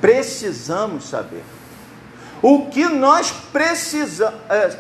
[0.01, 1.43] precisamos saber.
[2.41, 4.39] O que nós precisamos.
[4.49, 4.79] É,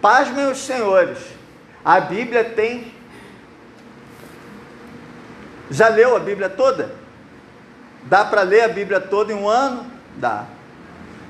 [0.00, 1.18] pasmem os senhores,
[1.84, 2.92] a Bíblia tem.
[5.70, 6.92] Já leu a Bíblia toda?
[8.04, 9.86] Dá para ler a Bíblia toda em um ano?
[10.16, 10.46] Dá.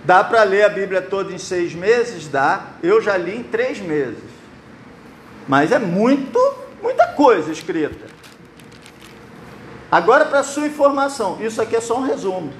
[0.04, 2.28] Dá para ler a Bíblia toda em seis meses?
[2.28, 2.68] Dá.
[2.82, 4.37] Eu já li em três meses.
[5.48, 6.38] Mas é muito,
[6.82, 8.06] muita coisa escrita.
[9.90, 12.52] Agora, para sua informação, isso aqui é só um resumo.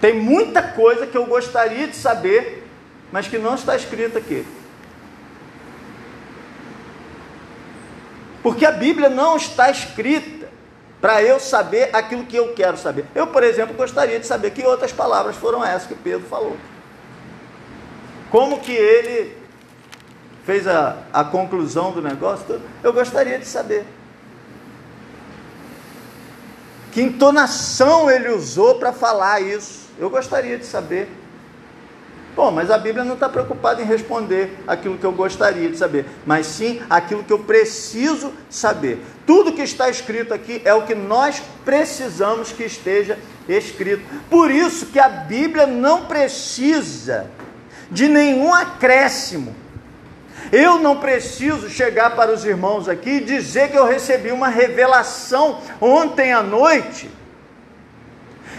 [0.00, 2.66] Tem muita coisa que eu gostaria de saber,
[3.12, 4.44] mas que não está escrita aqui.
[8.42, 10.48] Porque a Bíblia não está escrita
[11.00, 13.04] para eu saber aquilo que eu quero saber.
[13.14, 16.56] Eu, por exemplo, gostaria de saber que outras palavras foram essas que Pedro falou.
[18.30, 19.36] Como que ele
[20.44, 22.60] fez a, a conclusão do negócio?
[22.82, 23.84] Eu gostaria de saber.
[26.92, 29.86] Que entonação ele usou para falar isso?
[29.98, 31.08] Eu gostaria de saber.
[32.34, 36.04] Bom, mas a Bíblia não está preocupada em responder aquilo que eu gostaria de saber,
[36.26, 39.02] mas sim aquilo que eu preciso saber.
[39.26, 43.18] Tudo que está escrito aqui é o que nós precisamos que esteja
[43.48, 44.02] escrito.
[44.28, 47.30] Por isso que a Bíblia não precisa
[47.90, 49.54] de nenhum acréscimo.
[50.52, 55.60] Eu não preciso chegar para os irmãos aqui e dizer que eu recebi uma revelação
[55.80, 57.10] ontem à noite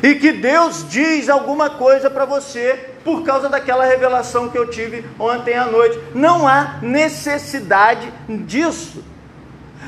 [0.04, 5.06] e que Deus diz alguma coisa para você por causa daquela revelação que eu tive
[5.18, 6.00] ontem à noite.
[6.14, 8.12] Não há necessidade
[8.46, 9.04] disso.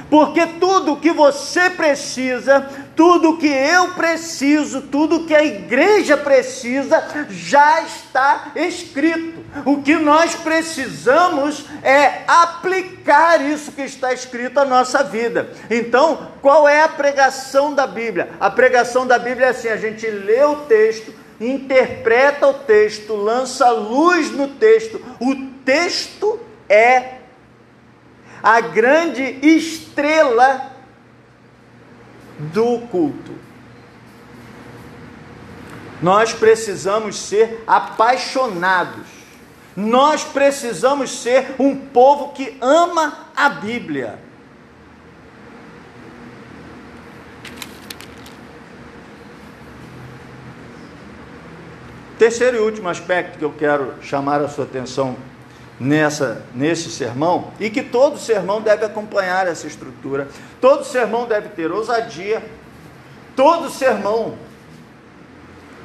[0.10, 7.82] Porque tudo que você precisa, tudo que eu preciso, tudo que a igreja precisa, já
[7.84, 9.40] está escrito.
[9.66, 15.52] O que nós precisamos é aplicar isso que está escrito à nossa vida.
[15.70, 18.32] Então, qual é a pregação da Bíblia?
[18.40, 23.70] A pregação da Bíblia é assim: a gente lê o texto, interpreta o texto, lança
[23.70, 25.00] luz no texto.
[25.20, 27.19] O texto é
[28.42, 30.72] a grande estrela
[32.40, 33.34] do culto.
[36.02, 39.08] Nós precisamos ser apaixonados.
[39.76, 44.20] Nós precisamos ser um povo que ama a Bíblia.
[52.18, 55.16] Terceiro e último aspecto que eu quero chamar a sua atenção
[55.80, 60.28] nessa nesse sermão e que todo sermão deve acompanhar essa estrutura.
[60.60, 62.44] Todo sermão deve ter ousadia.
[63.36, 64.38] Todo sermão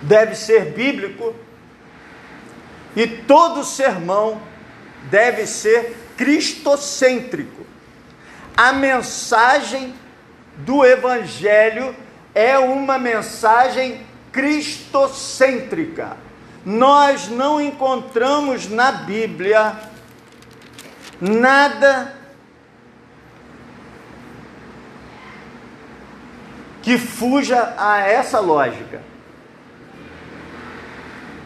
[0.02, 1.34] deve ser bíblico
[2.96, 4.40] e todo sermão
[5.10, 7.64] deve ser cristocêntrico.
[8.56, 9.94] A mensagem
[10.56, 11.94] do evangelho
[12.34, 14.00] é uma mensagem
[14.32, 16.23] cristocêntrica
[16.64, 19.76] nós não encontramos na Bíblia
[21.20, 22.14] nada
[26.82, 29.02] que fuja a essa lógica.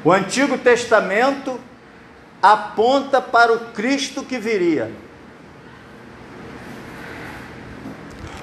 [0.04, 1.60] O Antigo Testamento
[2.40, 4.90] aponta para o Cristo que viria.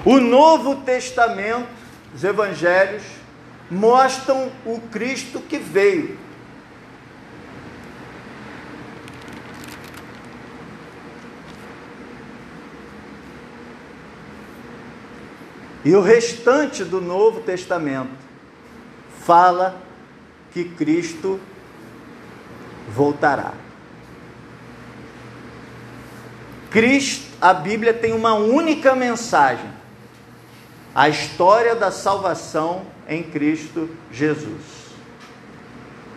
[0.04, 1.68] O Novo Testamento,
[2.14, 3.02] os Evangelhos,
[3.70, 6.25] mostram o Cristo que veio.
[15.86, 18.10] E o restante do Novo Testamento
[19.20, 19.80] fala
[20.52, 21.38] que Cristo
[22.88, 23.54] voltará.
[26.72, 29.70] Cristo, a Bíblia tem uma única mensagem:
[30.92, 34.62] a história da salvação em Cristo Jesus.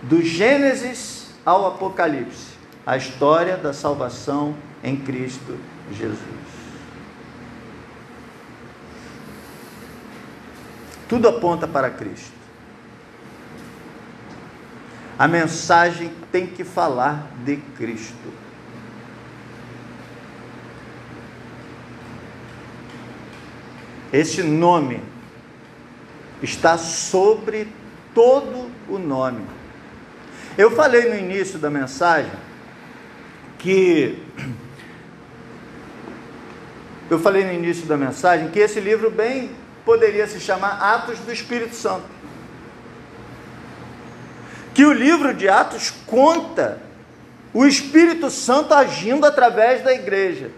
[0.01, 2.53] Do Gênesis ao Apocalipse,
[2.84, 5.59] a história da salvação em Cristo
[5.91, 6.38] Jesus.
[11.10, 12.32] Tudo aponta para Cristo.
[15.18, 18.32] A mensagem tem que falar de Cristo.
[24.14, 25.01] Esse nome
[26.41, 27.68] está sobre
[28.14, 29.45] todo o nome.
[30.57, 32.32] Eu falei no início da mensagem
[33.57, 34.24] que
[37.10, 39.49] eu falei no início da mensagem que esse livro bem
[39.89, 42.05] poderia se chamar Atos do Espírito Santo.
[44.71, 46.79] Que o livro de Atos conta
[47.51, 50.51] o Espírito Santo agindo através da igreja.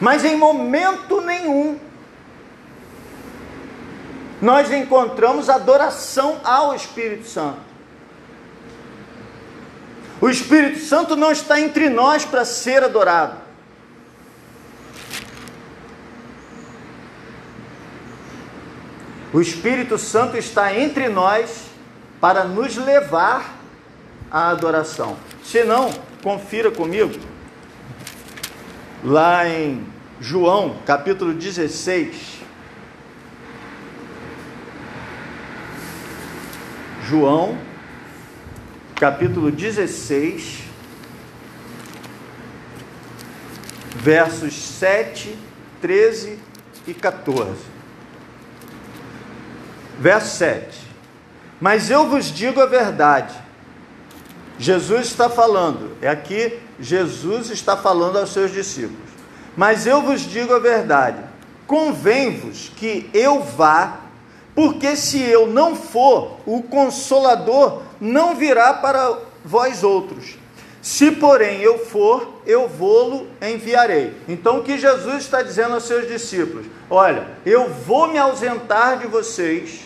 [0.00, 1.76] Mas em momento nenhum
[4.40, 7.58] nós encontramos adoração ao Espírito Santo.
[10.20, 13.43] O Espírito Santo não está entre nós para ser adorado.
[19.34, 21.64] O Espírito Santo está entre nós
[22.20, 23.58] para nos levar
[24.30, 25.16] à adoração.
[25.42, 25.90] Se não,
[26.22, 27.18] confira comigo
[29.02, 29.84] lá em
[30.20, 32.42] João, capítulo 16.
[37.02, 37.58] João,
[38.94, 40.60] capítulo 16,
[43.96, 45.36] versos 7,
[45.80, 46.38] 13
[46.86, 47.73] e 14.
[49.98, 50.78] Verso 7.
[51.60, 53.34] Mas eu vos digo a verdade.
[54.58, 59.10] Jesus está falando, é aqui Jesus está falando aos seus discípulos.
[59.56, 61.18] Mas eu vos digo a verdade:
[61.66, 64.00] convém-vos que eu vá,
[64.54, 70.36] porque se eu não for, o consolador não virá para vós outros.
[70.84, 74.12] Se, porém, eu for, eu vou-lo enviarei.
[74.28, 76.66] Então, o que Jesus está dizendo aos seus discípulos?
[76.90, 79.80] Olha, eu vou me ausentar de vocês,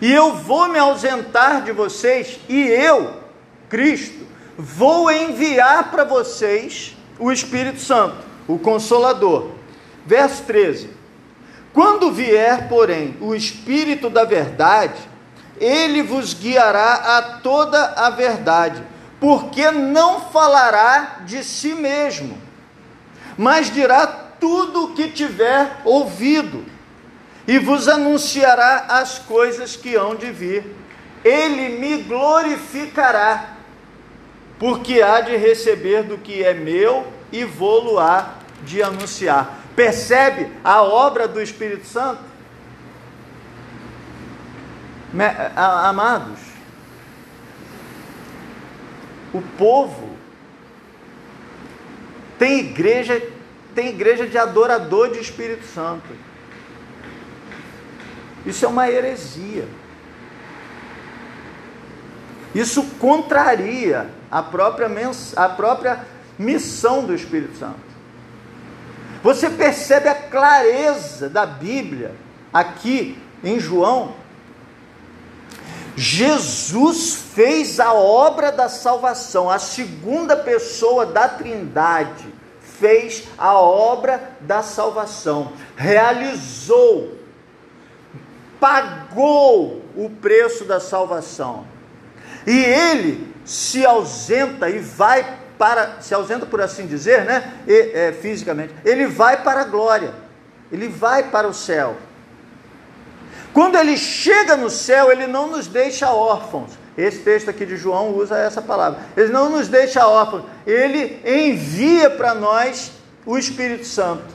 [0.00, 3.14] e eu vou me ausentar de vocês, e eu,
[3.68, 4.24] Cristo,
[4.56, 9.50] vou enviar para vocês o Espírito Santo, o Consolador.
[10.06, 10.88] Verso 13:
[11.72, 15.00] Quando vier, porém, o Espírito da Verdade,
[15.58, 18.80] ele vos guiará a toda a verdade,
[19.20, 22.36] porque não falará de si mesmo,
[23.36, 26.64] mas dirá tudo o que tiver ouvido,
[27.46, 30.74] e vos anunciará as coisas que hão de vir.
[31.24, 33.56] Ele me glorificará
[34.58, 39.60] porque há de receber do que é meu e vou-lo há de anunciar.
[39.74, 42.20] Percebe a obra do Espírito Santo?
[45.54, 46.38] Amados,
[49.32, 50.16] o povo
[52.38, 53.22] tem igreja,
[53.74, 56.08] tem igreja de adorador de Espírito Santo.
[58.44, 59.66] Isso é uma heresia.
[62.54, 64.88] Isso contraria a própria,
[65.36, 66.00] a própria
[66.38, 67.86] missão do Espírito Santo.
[69.22, 72.14] Você percebe a clareza da Bíblia
[72.52, 74.14] aqui em João.
[75.96, 82.34] Jesus fez a obra da salvação, a segunda pessoa da Trindade
[82.78, 87.16] fez a obra da salvação, realizou,
[88.60, 91.66] pagou o preço da salvação.
[92.46, 97.54] E ele se ausenta e vai para, se ausenta por assim dizer, né?
[97.66, 100.12] E, é, fisicamente, ele vai para a glória,
[100.70, 101.96] ele vai para o céu.
[103.56, 106.72] Quando ele chega no céu, ele não nos deixa órfãos.
[106.94, 109.00] Esse texto aqui de João usa essa palavra.
[109.16, 112.92] Ele não nos deixa órfãos, ele envia para nós
[113.24, 114.26] o Espírito Santo.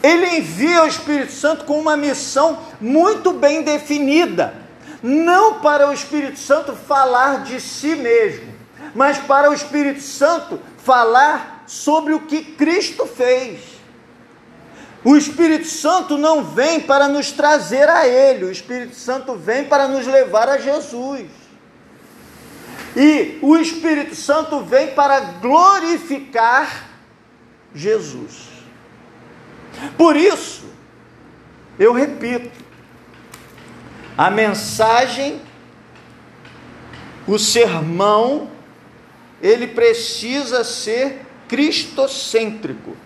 [0.00, 4.54] Ele envia o Espírito Santo com uma missão muito bem definida
[5.02, 8.54] não para o Espírito Santo falar de si mesmo,
[8.94, 13.71] mas para o Espírito Santo falar sobre o que Cristo fez.
[15.04, 19.88] O Espírito Santo não vem para nos trazer a Ele, o Espírito Santo vem para
[19.88, 21.26] nos levar a Jesus.
[22.96, 26.88] E o Espírito Santo vem para glorificar
[27.74, 28.48] Jesus.
[29.96, 30.66] Por isso,
[31.78, 32.62] eu repito,
[34.16, 35.40] a mensagem,
[37.26, 38.50] o sermão,
[39.40, 42.96] ele precisa ser cristocêntrico.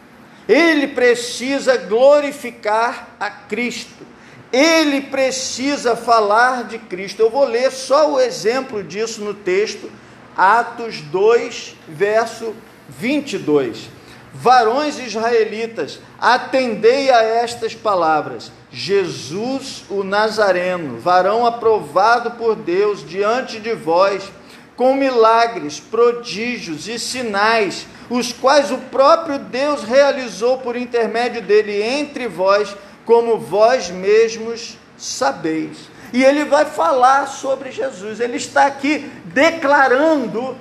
[0.49, 4.07] Ele precisa glorificar a Cristo.
[4.53, 7.21] Ele precisa falar de Cristo.
[7.21, 9.91] Eu vou ler só o exemplo disso no texto,
[10.37, 12.55] Atos 2, verso
[12.89, 13.91] 22.
[14.33, 18.53] Varões israelitas, atendei a estas palavras.
[18.71, 24.31] Jesus o Nazareno, varão aprovado por Deus diante de vós,
[24.77, 32.29] com milagres, prodígios e sinais, os quais o próprio Deus realizou por intermédio dele entre
[32.29, 35.89] vós, como vós mesmos sabeis.
[36.12, 40.57] E ele vai falar sobre Jesus, ele está aqui declarando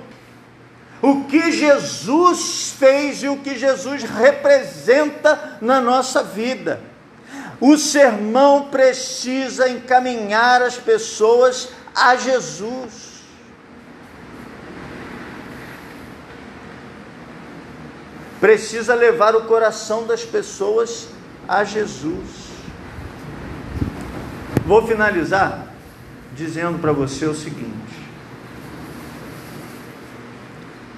[1.02, 6.80] o que Jesus fez e o que Jesus representa na nossa vida.
[7.60, 13.05] O sermão precisa encaminhar as pessoas a Jesus.
[18.40, 21.08] Precisa levar o coração das pessoas
[21.48, 22.46] a Jesus.
[24.66, 25.74] Vou finalizar
[26.34, 27.72] dizendo para você o seguinte: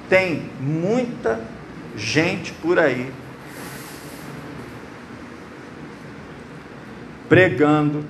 [0.08, 1.40] tem muita
[1.96, 3.12] gente por aí
[7.28, 8.04] pregando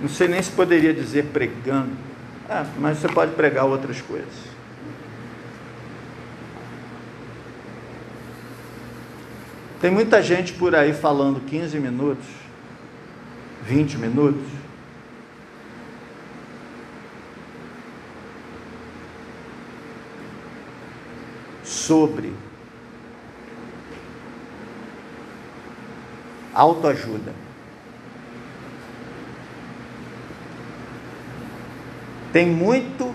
[0.00, 2.07] não sei nem se poderia dizer pregando,
[2.48, 4.48] ah, mas você pode pregar outras coisas.
[9.80, 12.26] Tem muita gente por aí falando 15 minutos,
[13.64, 14.42] 20 minutos,
[21.62, 22.32] sobre
[26.52, 27.47] autoajuda.
[32.32, 33.14] Tem muito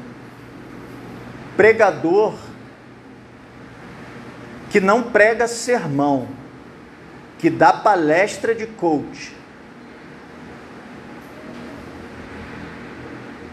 [1.55, 2.33] pregador
[4.69, 6.27] que não prega sermão,
[7.37, 9.35] que dá palestra de coach.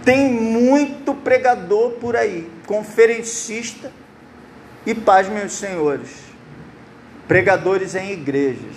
[0.02, 3.92] Tem muito pregador por aí, conferencista,
[4.86, 6.08] e paz, meus senhores,
[7.28, 8.76] pregadores em igrejas,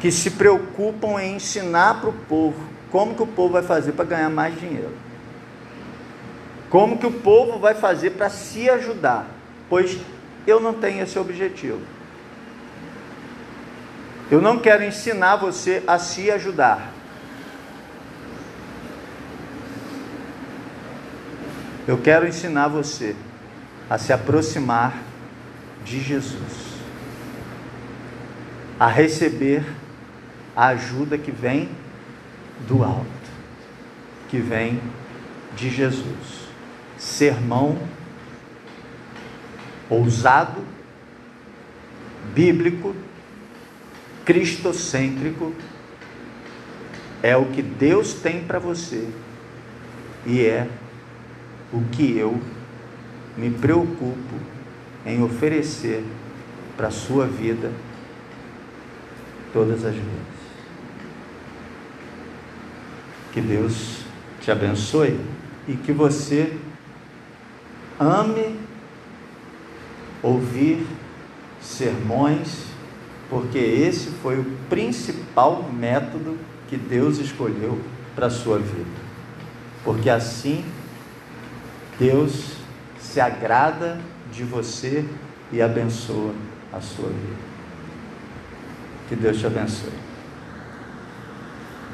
[0.00, 4.04] que se preocupam em ensinar para o povo como que o povo vai fazer para
[4.04, 4.92] ganhar mais dinheiro.
[6.70, 9.26] Como que o povo vai fazer para se ajudar?
[9.68, 9.98] Pois
[10.46, 11.80] eu não tenho esse objetivo.
[14.30, 16.92] Eu não quero ensinar você a se ajudar.
[21.86, 23.14] Eu quero ensinar você
[23.88, 24.94] a se aproximar
[25.84, 26.80] de Jesus,
[28.78, 29.64] a receber
[30.56, 31.68] a ajuda que vem
[32.68, 33.06] do alto,
[34.28, 34.80] que vem
[35.56, 36.46] de Jesus.
[36.98, 37.78] Sermão
[39.88, 40.62] ousado,
[42.34, 42.94] bíblico,
[44.24, 45.52] cristocêntrico,
[47.22, 49.08] é o que Deus tem para você
[50.24, 50.68] e é
[51.72, 52.40] o que eu
[53.36, 54.34] me preocupo
[55.04, 56.04] em oferecer
[56.76, 57.72] para a sua vida
[59.52, 60.35] todas as vezes.
[63.36, 63.98] Que Deus
[64.40, 65.20] te abençoe
[65.68, 66.56] e que você
[68.00, 68.58] ame
[70.22, 70.86] ouvir
[71.60, 72.64] sermões,
[73.28, 77.78] porque esse foi o principal método que Deus escolheu
[78.14, 79.02] para a sua vida.
[79.84, 80.64] Porque assim
[81.98, 82.54] Deus
[82.98, 84.00] se agrada
[84.32, 85.04] de você
[85.52, 86.32] e abençoa
[86.72, 87.36] a sua vida.
[89.10, 90.05] Que Deus te abençoe.